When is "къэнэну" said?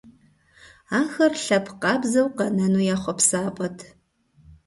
2.37-2.85